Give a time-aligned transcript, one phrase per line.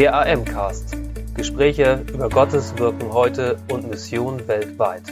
[0.00, 0.96] Der AM-Cast.
[1.34, 5.02] Gespräche über Gottes Wirken heute und Mission weltweit.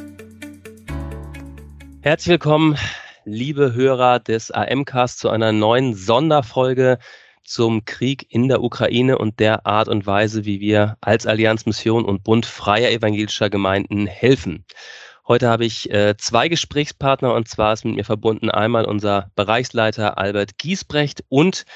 [2.00, 2.78] Herzlich willkommen,
[3.26, 6.96] liebe Hörer des AM-Cast, zu einer neuen Sonderfolge
[7.44, 12.06] zum Krieg in der Ukraine und der Art und Weise, wie wir als Allianz Mission
[12.06, 14.64] und Bund freier evangelischer Gemeinden helfen.
[15.26, 20.16] Heute habe ich äh, zwei Gesprächspartner und zwar ist mit mir verbunden einmal unser Bereichsleiter
[20.16, 21.66] Albert Giesbrecht und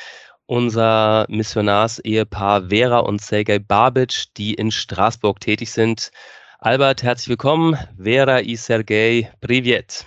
[0.46, 6.10] unser Missionarsehepaar Vera und Sergei Babic, die in Straßburg tätig sind.
[6.58, 7.76] Albert, herzlich willkommen.
[8.00, 10.06] Vera und Sergei, privet.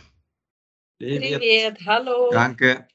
[0.99, 2.29] Privet, hallo.
[2.31, 2.87] Danke.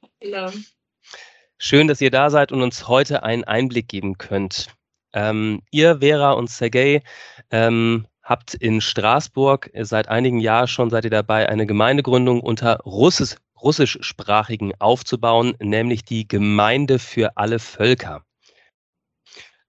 [1.59, 4.69] Schön, dass ihr da seid und uns heute einen Einblick geben könnt.
[5.12, 7.02] Ähm, ihr, Vera und Sergei,
[7.50, 13.36] ähm, habt in Straßburg seit einigen Jahren schon, seid ihr dabei, eine Gemeindegründung unter Russisch,
[13.62, 18.25] russischsprachigen aufzubauen, nämlich die Gemeinde für alle Völker.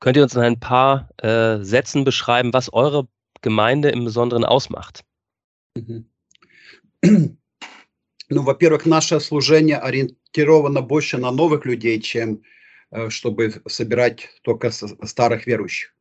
[0.01, 3.09] Könnt ihr uns in ein paar äh, Sätzen beschreiben, was eure
[3.41, 5.05] Gemeinde im Besonderen ausmacht?
[8.29, 12.43] Ну, во-первых, наше служение ориентировано больше на новых людей, чем
[12.91, 15.95] э, чтобы собирать только старых верующих.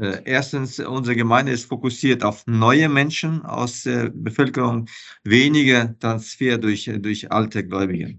[0.00, 4.88] Äh, erstens, unsere Gemeinde ist fokussiert auf neue Menschen aus der Bevölkerung,
[5.24, 8.18] weniger Transfer durch, durch alte Gläubige.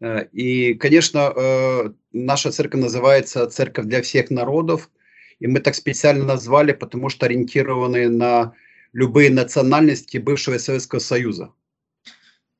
[0.00, 4.90] Э, и, конечно, э, наша церковь называется «Церковь для всех народов»,
[5.38, 8.54] и мы так специально назвали, потому что ориентированы на
[8.92, 11.52] любые национальности бывшего Советского Союза.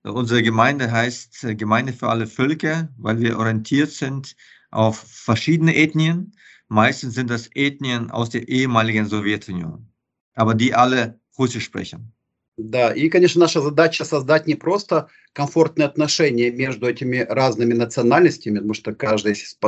[0.03, 4.34] Unsere Gemeinde heißt Gemeinde für alle Völker, weil wir orientiert sind
[4.70, 6.33] auf verschiedene Ethnien,
[6.68, 9.88] Meistens sind das Ethnien aus der ehemaligen Sowjetunion,
[10.34, 12.12] aber die alle Russisch sprechen.
[12.58, 18.74] Да, и, конечно, наша задача создать не просто комфортные отношения между этими разными национальностями, потому
[18.74, 19.60] что каждая есть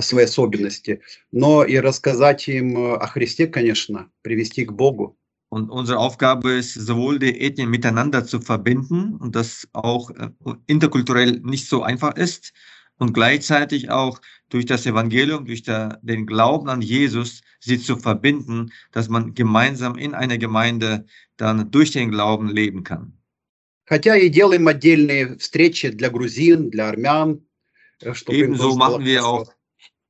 [0.00, 5.16] свои особенности, но и рассказать им о Христе, конечно, привести к Богу.
[5.48, 10.30] Und unsere Aufgabe ist, sowohl die Ethnien miteinander zu verbinden und das auch äh,
[10.66, 12.52] interkulturell nicht so einfach ist,
[12.97, 18.71] und gleichzeitig auch durch das Evangelium, durch der, den Glauben an Jesus, sie zu verbinden,
[18.91, 21.05] dass man gemeinsam in einer Gemeinde
[21.37, 23.13] dann durch den Glauben leben kann.
[23.85, 27.41] Хотя и делаем отдельные встречи для грузин, для армян.
[28.01, 29.51] Э, Ebenso machen wir auch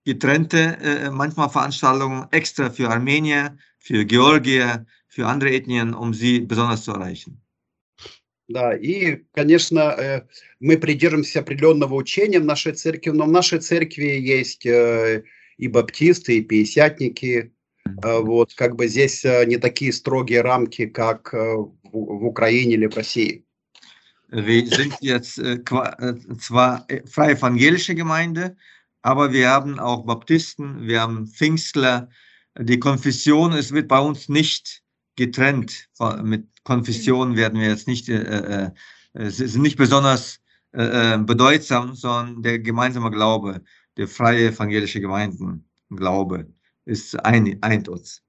[0.06, 6.84] getrennte äh, manchmal Veranstaltungen extra für Armenier, für Georgier, für andere Ethnien, um sie besonders
[6.84, 7.42] zu erreichen.
[8.49, 10.23] Да, и, конечно, э,
[10.61, 15.25] мы придерживаемся определенного учения в нашей церкви, но в нашей церкви есть э,
[15.57, 17.53] и баптисты, и пятидесятники.
[18.05, 23.43] Э, вот, как бы здесь не такие строгие рамки, как в Украине или в России.
[24.29, 25.41] Wir sind jetzt
[26.41, 28.57] zwar freie evangelische Gemeinde,
[29.03, 32.09] aber wir haben auch Baptisten, wir haben Pfingstler.
[32.59, 34.83] Die Konfession, es wird bei uns nicht
[35.17, 35.89] getrennt
[36.23, 38.71] mit Konfessionen werden wir jetzt nicht, äh,
[39.15, 40.41] äh, sind nicht besonders
[40.73, 43.63] äh, äh, bedeutsam, sondern der gemeinsame Glaube,
[43.97, 46.53] der freie evangelische Gemeindenglaube
[46.85, 48.23] ist ein, eint uns.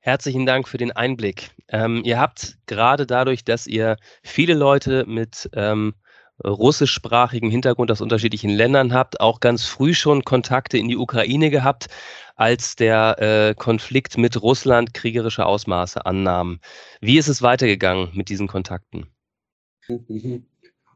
[0.00, 1.50] Herzlichen Dank für den Einblick.
[1.68, 5.94] Ähm, ihr habt gerade dadurch, dass ihr viele Leute mit ähm,
[6.43, 11.89] russischsprachigen Hintergrund aus unterschiedlichen Ländern habt, auch ganz früh schon Kontakte in die Ukraine gehabt,
[12.35, 16.59] als der äh, Konflikt mit Russland kriegerische Ausmaße annahm.
[17.01, 19.07] Wie ist es weitergegangen mit diesen Kontakten?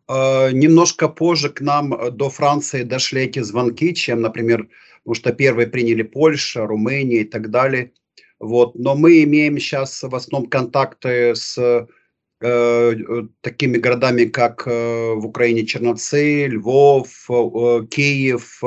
[0.09, 6.03] Немножко позже к нам до Франции дошли эти звонки, чем, например, потому что первые приняли
[6.03, 7.92] Польша, Румыния и так далее.
[8.40, 8.75] Вот.
[8.75, 11.88] Но мы имеем сейчас в основном контакты с Э,
[12.42, 18.62] такими городами, как э, в Украине Черновцы, Львов, э, Киев,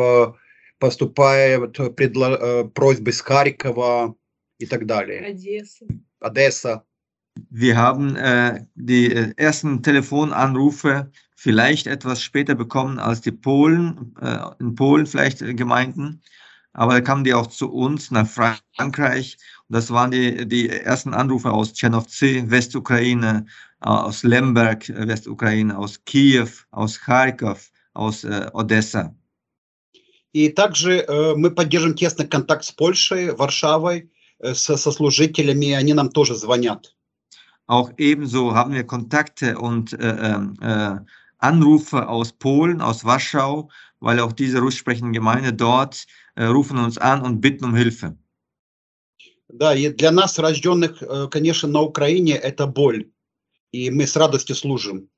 [0.78, 4.16] поступают предло- просьбы с Харькова
[4.58, 5.20] и так далее.
[5.26, 5.86] Одесса.
[6.20, 6.84] Одесса.
[7.50, 14.74] Wir haben äh, die ersten Telefonanrufe vielleicht etwas später bekommen als die Polen, äh, in
[14.74, 16.22] Polen vielleicht Gemeinden,
[16.74, 19.36] aber da kamen die auch zu uns nach Frankreich.
[19.68, 23.46] Und das waren die, die ersten Anrufe aus Tschernovцы, Westukraine,
[23.80, 29.14] aus Lemberg, Westukraine, aus Kiew, aus Kharkov, aus äh, Odessa.
[30.32, 35.92] И также э, мы поддерживаем тесный контакт с Польшей, Варшавой, э, со, со служителями, они
[35.92, 36.94] нам тоже звонят.
[37.66, 40.98] Auch ebenso haben wir Kontakte und äh, äh,
[41.38, 43.70] Anrufe aus Polen, aus Warschau,
[44.00, 48.17] weil auch diese russischsprechende Gemeinde dort äh, rufen uns an und bitten um Hilfe.
[49.47, 53.11] Да, и для нас, рожденных, э, конечно, на Украине, это боль.
[53.71, 55.09] И мы с радостью служим.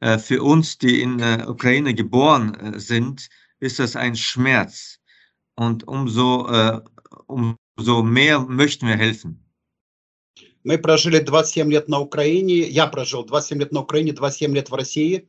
[0.00, 3.28] Äh, für uns, die in der Ukraine geboren sind,
[3.60, 5.00] ist das ein Schmerz.
[5.56, 6.80] und umso, äh,
[7.26, 9.42] umso mehr möchten wir helfen.
[10.62, 14.74] Мы прожили 27 лет на Украине, я прожил 27 лет на Украине, 27 лет в
[14.74, 15.28] России.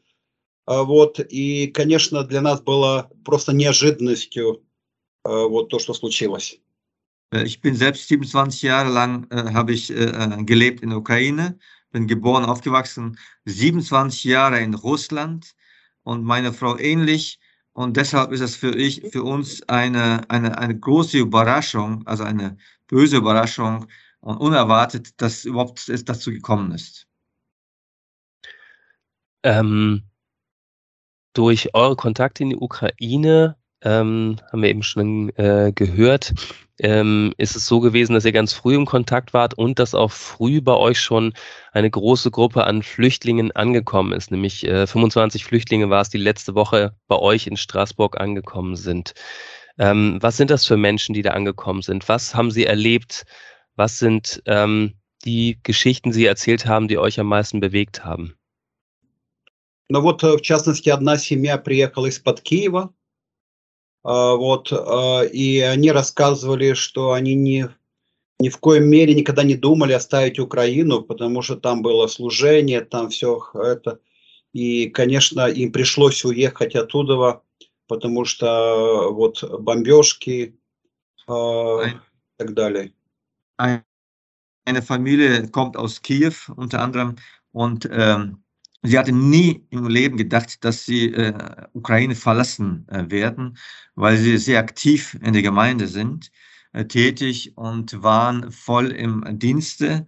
[0.65, 4.63] Вот, и, конечно, для нас было просто неожиданностью
[5.24, 6.60] вот то, что случилось.
[7.32, 11.58] Ich bin selbst 27 Jahre lang äh, habe ich äh, gelebt in der Ukraine,
[11.90, 15.54] bin geboren, aufgewachsen, 27 Jahre in Russland
[16.02, 17.40] und meine Frau ähnlich.
[17.72, 22.58] Und deshalb ist es für, ich, für uns eine, eine, eine große Überraschung, also eine
[22.86, 23.86] böse Überraschung
[24.20, 27.06] und unerwartet, dass überhaupt es dazu gekommen ist.
[29.42, 30.02] Ähm,
[31.32, 36.32] durch eure Kontakte in die Ukraine ähm, haben wir eben schon äh, gehört,
[36.78, 40.10] ähm, ist es so gewesen, dass ihr ganz früh im Kontakt wart und dass auch
[40.10, 41.32] früh bei euch schon
[41.72, 44.30] eine große Gruppe an Flüchtlingen angekommen ist.
[44.30, 49.14] Nämlich äh, 25 Flüchtlinge war es, die letzte Woche bei euch in Straßburg angekommen sind.
[49.78, 52.08] Ähm, was sind das für Menschen, die da angekommen sind?
[52.08, 53.24] Was haben sie erlebt?
[53.76, 54.94] Was sind ähm,
[55.24, 58.34] die Geschichten, die sie erzählt haben, die euch am meisten bewegt haben?
[59.88, 62.94] Ну вот, в частности, одна семья приехала из-под Киева,
[64.07, 64.71] вот,
[65.33, 67.69] и они рассказывали, что они не,
[68.39, 73.09] ни в коем мере никогда не думали оставить Украину, потому что там было служение, там
[73.09, 73.99] все это.
[74.53, 77.41] И, конечно, им пришлось уехать оттуда,
[77.87, 80.57] потому что вот бомбежки
[81.27, 81.93] äh, и
[82.37, 82.93] так далее.
[83.57, 87.15] Eine Familie kommt aus Kiew unter anderem
[87.53, 88.43] und ähm,
[88.84, 91.32] Sie hatte nie im Leben gedacht, dass sie äh,
[91.72, 93.56] Ukraine verlassen äh, werden,
[93.94, 96.32] weil sie sehr aktiv in der Gemeinde sind,
[96.72, 100.06] äh, tätig und waren voll im Dienste.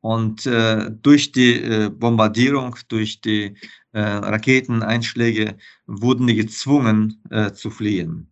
[0.00, 3.56] Und äh, durch die äh, Bombardierung, durch die
[3.92, 5.56] äh, Raketeneinschläge
[5.86, 7.20] wurden die gezwungen
[7.54, 8.28] zu fliehen.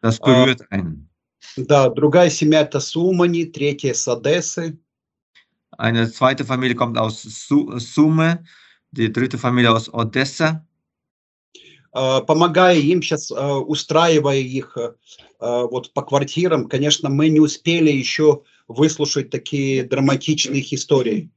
[0.00, 1.08] Das berührt einen.
[1.56, 4.78] Да, другая семья это Сумани, третья с Одессы.
[5.78, 8.44] Eine zweite Familie kommt aus Sume
[8.96, 10.64] die dritte Familie aus Odessa.
[11.92, 14.78] Помогая им сейчас, устраивая их
[15.38, 21.30] вот по квартирам, конечно, мы не успели еще выслушать такие драматичные истории.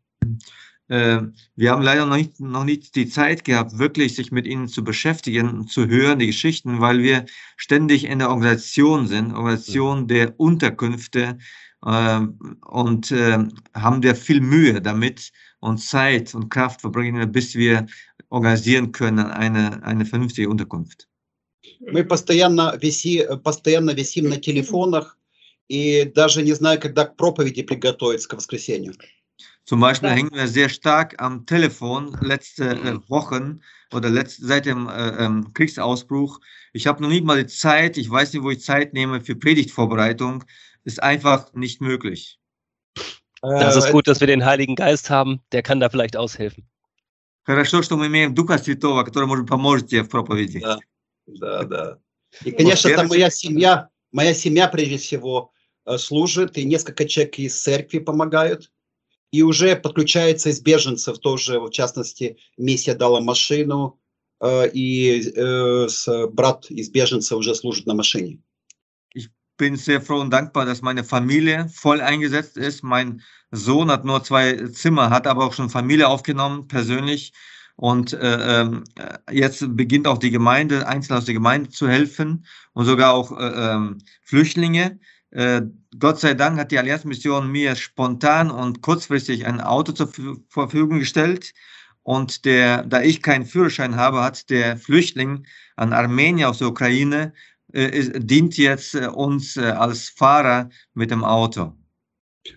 [0.88, 4.84] Wir haben leider noch nicht, noch nicht die Zeit gehabt, wirklich sich mit ihnen zu
[4.84, 7.26] beschäftigen, zu hören, die Geschichten, weil wir
[7.58, 11.40] ständig in der Organisation sind, Organisation der Unterkünfte,
[11.86, 12.22] äh,
[12.66, 13.38] und äh,
[13.74, 17.86] haben wir viel Mühe damit, und Zeit und Kraft verbringen, bis wir
[18.30, 21.08] organisieren können eine, eine vernünftige Unterkunft.
[21.80, 25.18] Мы постоянно, виси, постоянно висим на телефонах
[25.68, 28.94] и даже не знаю, когда к проповеди приготовиться к воскресенью.
[29.66, 30.16] Zum Beispiel ja.
[30.16, 33.62] hängen wir sehr stark am Telefon letzte äh, Wochen
[33.92, 36.40] oder letzt, seit dem äh, ähm, Kriegsausbruch.
[36.72, 39.36] Ich habe noch nicht mal die Zeit, ich weiß nicht, wo ich Zeit nehme für
[39.36, 40.44] Predigtvorbereitung.
[40.84, 42.39] Ist einfach nicht möglich.
[43.43, 46.65] Das ist gut, dass wir den Heiligen Geist haben, der kann da vielleicht aushelfen.
[47.43, 50.61] Хорошо, что мы имеем Духа Святого, который может поможет тебе в проповеди.
[50.61, 50.79] Да,
[51.27, 51.99] да, да.
[52.45, 55.51] И, конечно, там моя семья, моя семья прежде всего
[55.97, 58.71] служит, и несколько человек из церкви помогают.
[59.33, 63.99] И уже подключается из беженцев тоже, в частности, миссия дала машину,
[64.45, 65.33] и
[66.33, 68.39] брат из беженцев уже служит на машине.
[69.61, 72.83] Bin sehr froh und dankbar, dass meine Familie voll eingesetzt ist.
[72.83, 77.35] Mein Sohn hat nur zwei Zimmer, hat aber auch schon Familie aufgenommen, persönlich.
[77.77, 78.81] Und äh, äh,
[79.31, 83.75] jetzt beginnt auch die Gemeinde, einzeln aus der Gemeinde zu helfen und sogar auch äh,
[83.75, 84.99] ähm, Flüchtlinge.
[85.31, 85.61] Äh,
[85.99, 90.11] Gott sei Dank hat die Allianzmission mir spontan und kurzfristig ein Auto zur
[90.49, 91.53] Verfügung gestellt.
[92.03, 95.45] Und der, da ich keinen Führerschein habe, hat der Flüchtling,
[95.77, 97.35] ein Armenier aus der Ukraine,
[97.73, 101.77] dient jetzt uns als Fahrer mit dem Auto.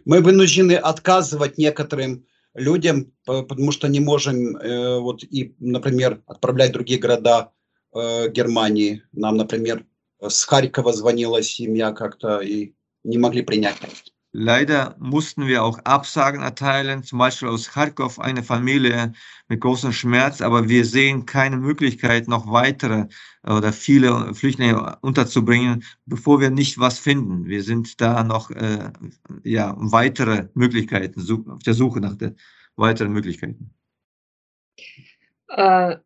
[0.06, 4.58] Мы вынуждены отказывать некоторым людям, потому что не можем
[5.02, 7.52] вот и, например, отправлять другие города
[7.94, 9.04] Германии.
[9.12, 9.86] Нам, например,
[10.22, 14.13] с Харькова звонила семья как-то и не могли принять.
[14.36, 19.14] Leider mussten wir auch Absagen erteilen, zum Beispiel aus Kharkov eine Familie
[19.48, 23.06] mit großem Schmerz, aber wir sehen keine Möglichkeit, noch weitere
[23.44, 27.46] oder viele Flüchtlinge unterzubringen, bevor wir nicht was finden.
[27.46, 28.92] Wir sind da noch äh,
[29.44, 31.22] ja, weitere Möglichkeiten,
[31.52, 32.36] auf der Suche nach den
[32.76, 33.70] weiteren Möglichkeiten.
[35.48, 35.98] Uh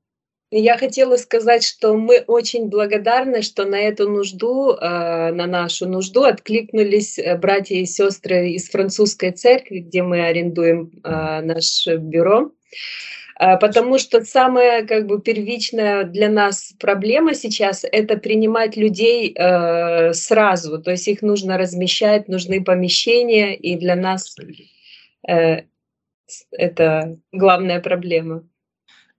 [0.50, 6.24] Я хотела сказать, что мы очень благодарны, что на эту нужду, э, на нашу нужду
[6.24, 12.52] откликнулись э, братья и сестры из французской церкви, где мы арендуем э, наше бюро.
[13.40, 20.82] Потому что самая как бы первичная для нас проблема сейчас– это принимать людей э, сразу.
[20.82, 24.36] То есть их нужно размещать, нужны помещения, и для нас
[26.52, 28.42] это главная Problema.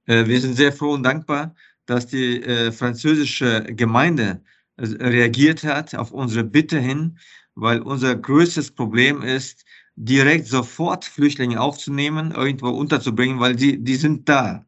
[0.08, 4.40] Wir sind sehr froh und dankbar, dass die äh, französische Gemeinde
[4.76, 7.18] äh, reagiert hat auf unsere Bitte hin,
[7.54, 14.26] weil unser größtes Problem ist, direkt sofort Flüchtlinge aufzunehmen, irgendwo unterzubringen, weil die, die sind
[14.30, 14.64] da.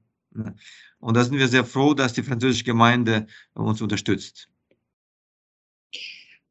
[0.99, 4.50] Und da sind wir sehr froh, dass die französische Gemeinde uns unterstützt.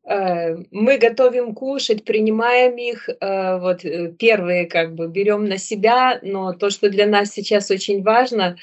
[0.09, 6.19] Э, мы готовим кушать, принимаем их, э, вот э, первые как бы берем на себя,
[6.23, 8.57] но то, что для нас сейчас очень важно,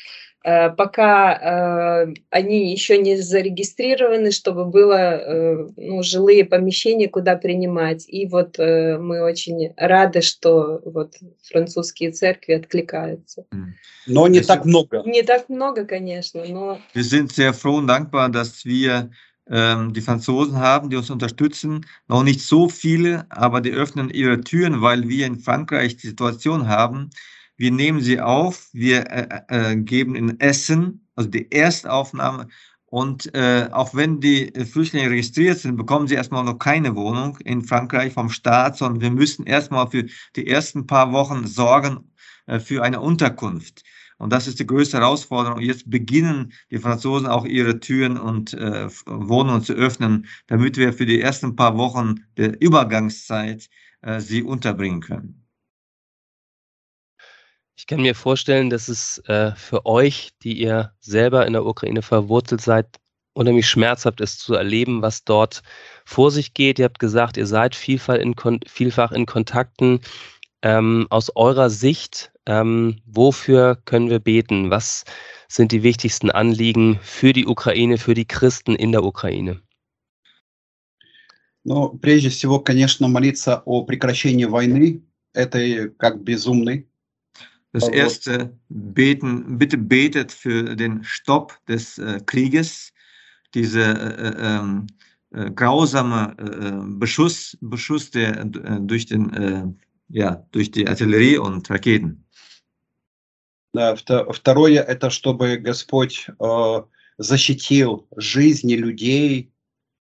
[0.77, 8.05] пока они еще не зарегистрированы, чтобы было ну, жилые помещения, куда принимать.
[8.07, 13.45] И вот мы очень рады, что вот французские церкви откликаются.
[14.07, 15.03] Но не так много.
[15.05, 16.79] Не так много, конечно, но...
[16.95, 19.11] Wir sind sehr froh und dankbar, dass wir
[19.51, 21.87] ähm, die Franzosen haben, die uns unterstützen.
[22.09, 26.69] Noch nicht so viele, aber die öffnen ihre Türen, weil wir in Frankreich die Situation
[26.69, 27.11] haben.
[27.57, 32.49] Wir nehmen sie auf, wir äh, äh, geben ihnen Essen, also die Erstaufnahme.
[32.87, 37.63] Und äh, auch wenn die Flüchtlinge registriert sind, bekommen sie erstmal noch keine Wohnung in
[37.63, 40.05] Frankreich vom Staat, sondern wir müssen erstmal für
[40.37, 42.13] die ersten paar Wochen sorgen
[42.47, 43.83] äh, für eine Unterkunft.
[44.19, 45.61] Und das ist die größte Herausforderung.
[45.61, 51.07] Jetzt beginnen die Franzosen auch ihre Türen und äh, Wohnungen zu öffnen, damit wir für
[51.07, 53.69] die ersten paar Wochen der Übergangszeit
[54.01, 55.47] äh, sie unterbringen können.
[57.79, 62.01] Ich kann mir vorstellen, dass es äh, für euch, die ihr selber in der Ukraine
[62.01, 62.87] verwurzelt seid,
[63.35, 65.63] unheimlich schmerzhaft ist zu erleben, was dort
[66.07, 66.79] vor sich geht.
[66.79, 68.35] Ihr habt gesagt, ihr seid vielfach in,
[68.67, 70.01] vielfach in Kontakten.
[70.63, 74.70] Ähm, aus eurer Sicht, ähm, wofür können wir beten?
[74.70, 75.06] Was
[75.48, 79.62] sind die wichtigsten Anliegen für die Ukraine, für die Christen in der Ukraine?
[81.64, 86.88] Ну, прежде всего, конечно, молиться о прекращении войны, этой как безумной.
[87.74, 92.92] Das erste, beten, bitte betet für den Stopp des äh, Krieges,
[93.54, 94.88] diese äh, ähm,
[95.32, 99.64] äh, grausame äh, Beschuss, Beschuss der, äh, durch den äh,
[100.12, 102.25] ja, durch die Artillerie und Raketen.
[104.31, 106.83] Второе, это чтобы Господь э,
[107.19, 109.53] защитил жизни людей,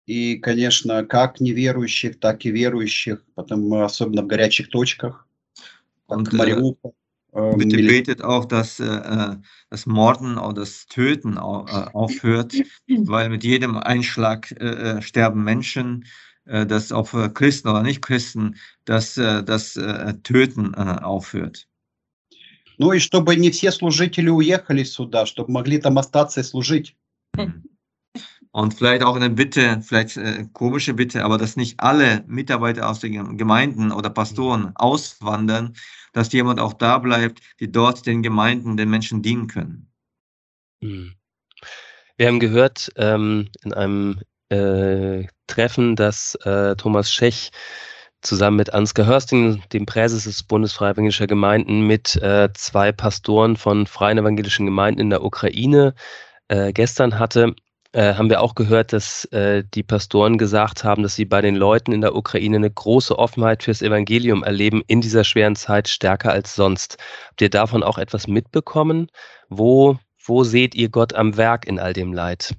[0.08, 5.27] и, конечно, как неверующих, так и верующих, потом особенно в горячих точках,
[6.08, 6.94] Mariupol.
[7.34, 9.36] Äh, bitte betet auch, dass äh,
[9.70, 12.53] das Morden oder das Töten aufhört,
[12.88, 16.06] weil mit jedem Einschlag äh, sterben Menschen
[16.46, 21.68] äh, dass auch Christen oder Nicht-Christen dass äh, das äh, Töten aufhört.
[22.80, 26.96] Ну и чтобы не все служители уехали сюда, чтобы могли там остаться и служить.
[28.52, 33.00] Und vielleicht auch eine Bitte, vielleicht äh, komische Bitte, aber dass nicht alle Mitarbeiter aus
[33.00, 35.75] den Gemeinden oder Pastoren auswandern,
[36.14, 39.92] dass jemand auch da bleibt, die dort den Gemeinden, den Menschen dienen können.
[40.82, 41.12] Hm.
[42.16, 47.50] Wir haben gehört ähm, in einem äh, Treffen, das äh, Thomas Schech
[48.21, 53.87] zusammen mit Ansgar Hörsting, dem Präses des Bundes Evangelischer Gemeinden, mit äh, zwei Pastoren von
[53.87, 55.93] Freien Evangelischen Gemeinden in der Ukraine
[56.47, 57.55] äh, gestern hatte,
[57.93, 61.55] äh, haben wir auch gehört, dass äh, die Pastoren gesagt haben, dass sie bei den
[61.55, 66.31] Leuten in der Ukraine eine große Offenheit fürs Evangelium erleben in dieser schweren Zeit stärker
[66.31, 66.97] als sonst.
[67.27, 69.07] Habt ihr davon auch etwas mitbekommen?
[69.49, 72.55] Wo, wo seht ihr Gott am Werk in all dem Leid?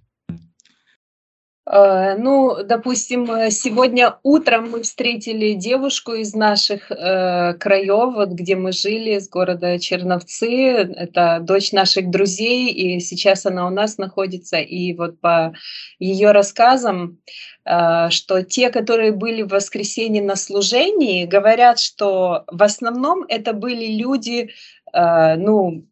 [1.73, 8.57] Э, ну, допустим, э, сегодня утром мы встретили девушку из наших э, краев, вот где
[8.57, 10.47] мы жили, с города Черновцы.
[10.47, 14.59] Это дочь наших друзей, и сейчас она у нас находится.
[14.59, 15.55] И вот по
[15.99, 17.21] ее рассказам,
[17.64, 23.87] э, что те, которые были в воскресенье на служении, говорят, что в основном это были
[23.97, 24.50] люди,
[24.93, 25.85] ну,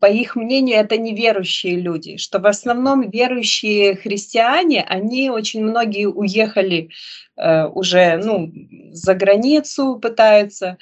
[0.00, 6.90] по их мнению, это неверующие люди, что в основном верующие христиане, они очень многие уехали
[7.36, 8.52] э, уже ну,
[8.92, 10.78] за границу, пытаются, Э,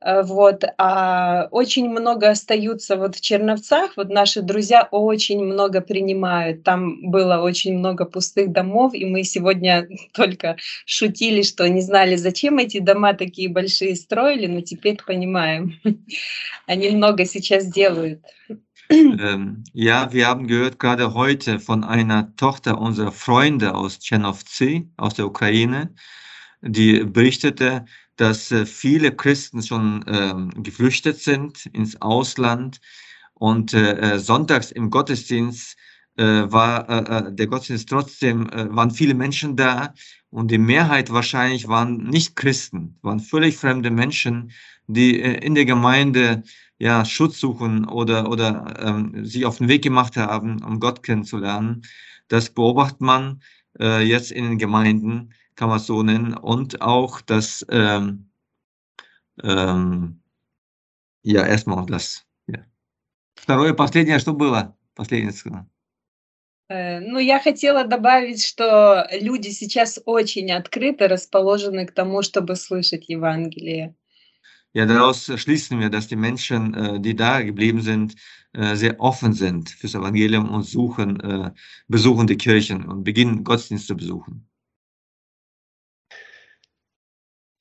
[0.00, 7.10] вот, а очень много остаются вот в Черновцах, вот наши друзья очень много принимают, там
[7.10, 12.78] было очень много пустых домов, и мы сегодня только шутили, что не знали, зачем эти
[12.78, 15.74] дома такие большие строили, но теперь понимаем,
[16.66, 18.22] они много сейчас делают.
[19.74, 25.26] Ja, wir haben gehört gerade heute von einer Tochter unserer Freunde aus Tschernovtsi, aus der
[25.26, 25.94] Ukraine,
[26.62, 27.84] die berichtete,
[28.18, 32.80] dass äh, viele Christen schon ähm, geflüchtet sind ins Ausland.
[33.34, 35.76] Und äh, sonntags im Gottesdienst
[36.16, 39.94] äh, war äh, der Gottesdienst trotzdem, äh, waren viele Menschen da.
[40.30, 44.50] Und die Mehrheit wahrscheinlich waren nicht Christen, waren völlig fremde Menschen,
[44.88, 46.42] die äh, in der Gemeinde
[46.78, 51.82] ja Schutz suchen oder oder ähm, sich auf den Weg gemacht haben, um Gott kennenzulernen.
[52.26, 53.40] Das beobachtet man
[53.78, 58.29] äh, jetzt in den Gemeinden, kann man es so nennen, und auch das ähm,
[59.43, 60.21] ähm,
[61.23, 62.25] ja erstmal das.
[62.47, 62.65] Ja.
[63.35, 64.75] Второе, последнее, что было?
[64.95, 65.65] Последнее сказал.
[66.69, 73.09] Э, ну, я хотела добавить, что люди сейчас очень открыто расположены к тому, чтобы слышать
[73.09, 73.95] Евангелие.
[74.73, 78.15] Ja, daraus schließen wir, dass die Menschen, äh, die da geblieben sind,
[78.53, 81.51] äh, sehr offen sind fürs Evangelium und suchen, äh,
[81.87, 84.46] besuchen die Kirchen und beginnen Gottesdienst zu besuchen.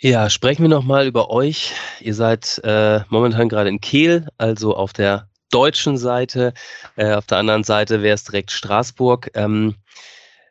[0.00, 1.72] Ja, sprechen wir nochmal über euch.
[2.00, 6.54] Ihr seid äh, momentan gerade in Kehl, also auf der deutschen Seite.
[6.96, 9.30] Äh, auf der anderen Seite wäre es direkt Straßburg.
[9.34, 9.76] Ähm,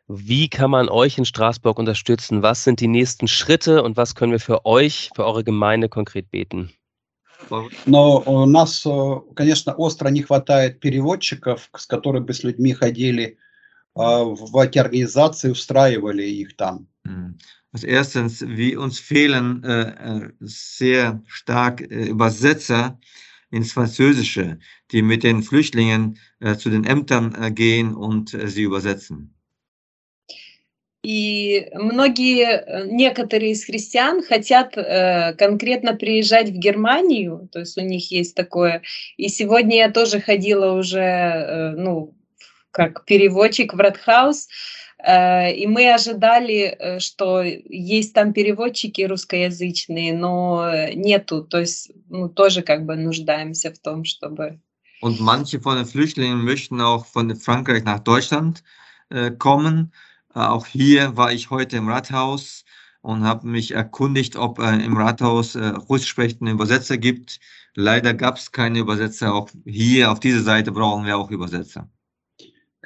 [0.08, 2.42] wie kann man euch in Straßburg unterstützen?
[2.42, 6.30] Was sind die nächsten Schritte und was können wir für euch, für eure Gemeinde konkret
[6.30, 6.72] beten?
[7.86, 8.86] Но у нас,
[9.34, 13.36] конечно, остро не хватает переводчиков, с которыми бы с людьми ходили
[13.94, 16.86] в эти организации, устраивали их там.
[17.77, 22.99] Als erstens, wie uns fehlen äh, sehr stark äh, Übersetzer,
[23.51, 24.57] ins Französische,
[24.91, 29.31] die mit den Flüchtlingen äh, zu den Ämtern äh, gehen und äh, sie übersetzen.
[31.03, 38.09] И многие, некоторые из христиан хотят э, конкретно приезжать в Германию, то есть у них
[38.09, 38.81] есть такое.
[39.17, 42.15] И сегодня я тоже ходила уже, э, ну,
[42.71, 50.64] как переводчик в Радхаус, Э, и мы ожидали, э, что есть там переводчики русскоязычные, но
[50.94, 51.42] нету.
[51.42, 54.60] То есть ну, тоже как бы нуждаемся в том, чтобы...
[55.00, 58.62] Und manche von den Flüchtlingen möchten auch von Frankreich nach Deutschland
[59.10, 59.92] äh, kommen.
[60.34, 62.64] Äh, auch hier war ich heute im Rathaus
[63.00, 67.40] und habe mich erkundigt, ob äh, im Rathaus äh, russisch sprechende Übersetzer gibt.
[67.74, 69.34] Leider gab es keine Übersetzer.
[69.34, 71.88] Auch hier auf dieser Seite brauchen wir auch Übersetzer.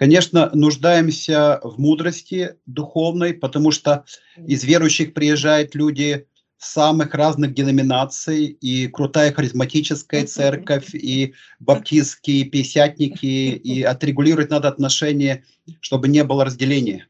[0.01, 4.03] Конечно, нуждаемся в мудрости духовной, потому что
[4.35, 6.25] из верующих приезжают люди
[6.57, 15.43] самых разных деноминаций, и крутая харизматическая церковь, и баптистские, и пятидесятники, и отрегулировать надо отношения,
[15.81, 17.07] чтобы не было разделения.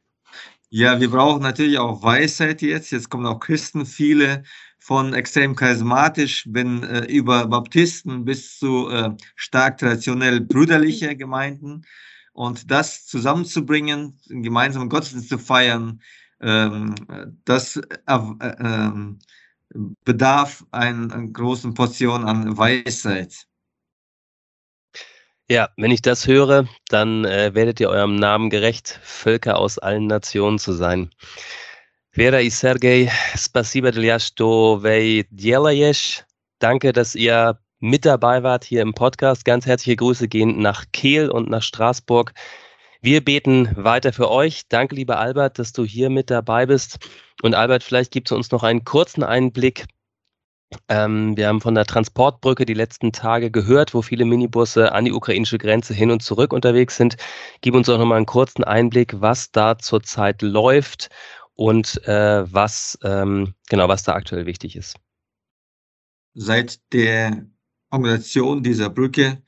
[0.69, 2.91] Ja, wir brauchen natürlich auch Weisheit jetzt.
[2.91, 4.43] Jetzt kommen auch Christen, viele
[4.79, 11.85] von extrem charismatisch, bin äh, über Baptisten bis zu äh, stark traditionell brüderliche Gemeinden.
[12.32, 16.00] Und das zusammenzubringen, einen gemeinsamen Gottesdienst zu feiern,
[16.40, 16.94] ähm,
[17.44, 18.90] das äh, äh,
[20.04, 23.46] bedarf einer, einer großen Portion an Weisheit.
[25.48, 30.08] Ja, wenn ich das höre, dann äh, werdet ihr eurem Namen gerecht, Völker aus allen
[30.08, 31.10] Nationen zu sein.
[32.10, 36.24] Vera и Sergej, спасибо для что вы делаешь.
[36.58, 39.43] Danke, dass ihr mit dabei wart hier im Podcast.
[39.43, 42.33] Ganz herzliche Grüße gehen nach Kehl und nach Straßburg.
[43.01, 44.67] Wir beten weiter für euch.
[44.69, 46.99] Danke, lieber Albert, dass du hier mit dabei bist.
[47.41, 49.87] Und Albert, vielleicht gibst du uns noch einen kurzen Einblick.
[50.87, 55.11] Ähm, wir haben von der Transportbrücke die letzten Tage gehört, wo viele Minibusse an die
[55.11, 57.17] ukrainische Grenze hin und zurück unterwegs sind.
[57.61, 61.09] Gib uns auch noch mal einen kurzen Einblick, was da zurzeit läuft
[61.55, 64.97] und äh, was ähm, genau was da aktuell wichtig ist.
[66.33, 67.45] Seit der
[67.91, 69.41] Organisation dieser Brücke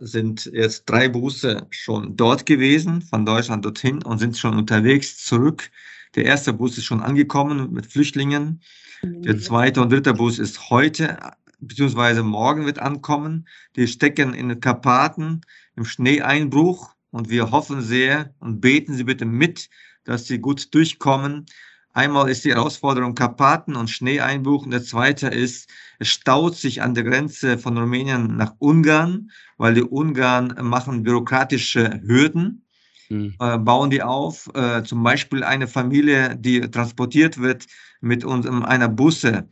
[0.00, 5.70] sind jetzt drei Busse schon dort gewesen, von Deutschland dorthin und sind schon unterwegs zurück.
[6.14, 8.60] Der erste Bus ist schon angekommen mit Flüchtlingen.
[9.02, 11.18] Der zweite und dritte Bus ist heute
[11.60, 13.48] beziehungsweise morgen wird ankommen.
[13.76, 15.40] Die stecken in den Karpaten
[15.76, 19.70] im Schneeeinbruch und wir hoffen sehr und beten Sie bitte mit,
[20.04, 21.46] dass sie gut durchkommen.
[21.94, 26.94] Einmal ist die Herausforderung Karpaten und Schneeeinbruch und der zweite ist, es staut sich an
[26.94, 32.66] der Grenze von Rumänien nach Ungarn, weil die Ungarn machen bürokratische Hürden,
[33.08, 33.34] mhm.
[33.38, 34.50] äh, bauen die auf.
[34.54, 37.66] Äh, zum Beispiel eine Familie, die transportiert wird
[38.00, 39.48] mit uns in einer Busse,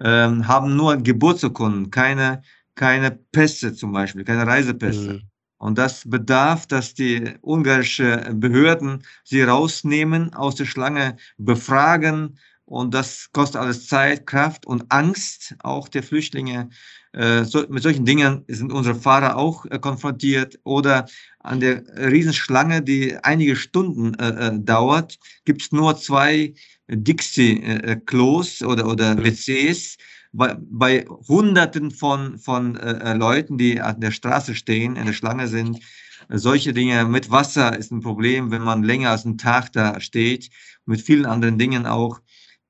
[0.00, 2.42] äh, haben nur Geburtsurkunden, keine,
[2.74, 5.12] keine Pässe zum Beispiel, keine Reisepässe.
[5.12, 5.22] Mhm.
[5.64, 12.38] Und das bedarf, dass die ungarische Behörden sie rausnehmen, aus der Schlange befragen.
[12.66, 16.68] Und das kostet alles Zeit, Kraft und Angst auch der Flüchtlinge.
[17.14, 20.60] Äh, mit solchen Dingen sind unsere Fahrer auch äh, konfrontiert.
[20.64, 21.06] Oder
[21.38, 26.52] an der Riesenschlange, die einige Stunden äh dauert, gibt es nur zwei
[26.88, 29.96] Dixie-Klos oder, oder WCs
[30.34, 35.12] bei, bei Hunderten von, von äh, äh Leuten, die an der Straße stehen, in der
[35.12, 35.80] Schlange sind.
[36.28, 40.50] Solche Dinge mit Wasser ist ein Problem, wenn man länger als einen Tag da steht.
[40.86, 42.20] Mit vielen anderen Dingen auch,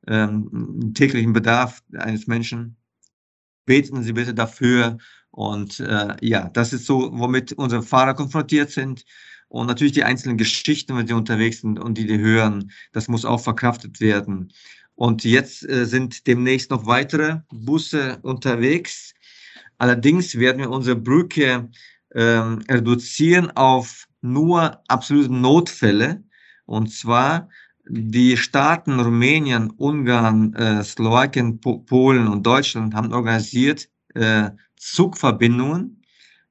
[0.06, 2.76] ähm, täglichen Bedarf eines Menschen.
[3.64, 4.98] Beten Sie bitte dafür.
[5.30, 9.04] Und äh, ja, das ist so, womit unsere Fahrer konfrontiert sind.
[9.48, 13.24] Und natürlich die einzelnen Geschichten, wenn sie unterwegs sind und die die hören, das muss
[13.24, 14.52] auch verkraftet werden.
[14.94, 19.14] Und jetzt äh, sind demnächst noch weitere Busse unterwegs.
[19.78, 21.68] Allerdings werden wir unsere Brücke
[22.14, 26.22] ähm, reduzieren auf nur absolute Notfälle.
[26.66, 27.48] Und zwar
[27.86, 36.03] die Staaten Rumänien, Ungarn, äh, Slowakien, po Polen und Deutschland haben organisiert äh, Zugverbindungen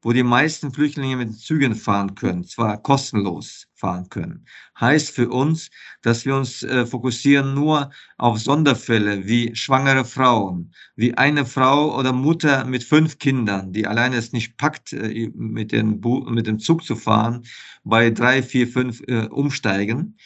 [0.03, 4.45] wo die meisten Flüchtlinge mit Zügen fahren können, zwar kostenlos fahren können.
[4.79, 5.69] Heißt für uns,
[6.01, 12.11] dass wir uns äh, fokussieren nur auf Sonderfälle wie schwangere Frauen, wie eine Frau oder
[12.11, 16.83] Mutter mit fünf Kindern, die alleine es nicht packt, äh, mit, den mit dem Zug
[16.83, 17.43] zu fahren,
[17.83, 20.17] bei drei, vier, fünf äh, umsteigen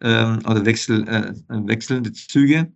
[0.00, 2.72] ähm, oder wechsel, äh, wechselnde Züge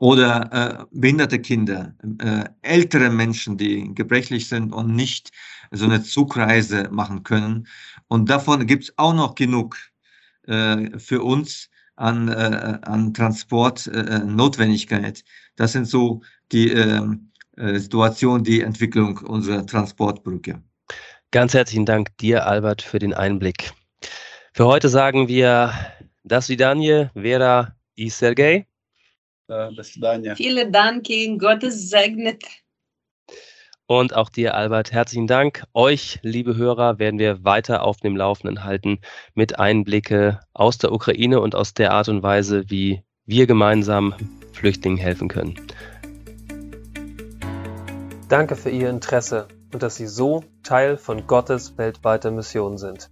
[0.00, 5.30] oder äh, behinderte Kinder, äh, ältere Menschen, die gebrechlich sind und nicht
[5.70, 7.66] so eine Zugreise machen können.
[8.08, 9.76] Und davon gibt es auch noch genug
[10.46, 15.18] äh, für uns an, äh, an Transportnotwendigkeit.
[15.18, 15.22] Äh,
[15.56, 20.62] das sind so die ähm, äh, Situationen, die Entwicklung unserer Transportbrücke.
[21.30, 23.72] Ganz herzlichen Dank dir, Albert, für den Einblick.
[24.52, 25.72] Für heute sagen wir
[26.22, 28.66] das Vidanje, Vera и Sergei.
[29.47, 30.35] До свидания.
[30.35, 31.07] Vielen Dank,
[31.39, 32.43] Gottes segnet.
[33.87, 35.63] Und auch dir, Albert, herzlichen Dank.
[35.73, 38.99] Euch, liebe Hörer, werden wir weiter auf dem Laufenden halten
[39.33, 44.13] mit Einblicke aus der Ukraine und aus der Art und Weise, wie wir gemeinsam
[44.53, 45.55] Flüchtlingen helfen können.
[48.27, 53.09] Danke für Ihr Interesse und dass Sie so Teil von Gottes weltweiter Mission sind.